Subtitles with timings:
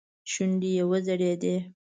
[0.31, 1.55] شونډې يې وځړېدې.